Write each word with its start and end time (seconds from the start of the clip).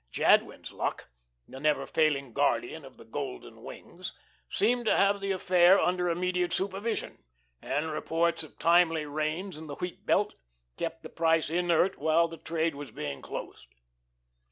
Jadwin's 0.09 0.71
luck 0.71 1.11
the 1.47 1.59
never 1.59 1.85
failing 1.85 2.33
guardian 2.33 2.83
of 2.85 2.97
the 2.97 3.05
golden 3.05 3.61
wings 3.61 4.13
seemed 4.49 4.85
to 4.85 4.97
have 4.97 5.19
the 5.19 5.29
affair 5.29 5.79
under 5.79 6.09
immediate 6.09 6.51
supervision, 6.51 7.23
and 7.61 7.91
reports 7.91 8.41
of 8.41 8.57
timely 8.57 9.05
rains 9.05 9.57
in 9.57 9.67
the 9.67 9.75
wheat 9.75 10.07
belt 10.07 10.33
kept 10.75 11.03
the 11.03 11.09
price 11.09 11.51
inert 11.51 11.99
while 11.99 12.27
the 12.27 12.37
trade 12.37 12.73
was 12.73 12.89
being 12.89 13.21
closed. 13.21 13.67